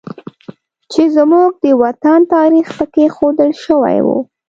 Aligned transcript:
چې 0.91 1.03
زموږ 1.15 1.49
د 1.63 1.65
وطن 1.83 2.19
تاریخ 2.35 2.67
پکې 2.77 3.05
ښودل 3.15 3.51
شوی 3.63 3.97
و 4.05 4.07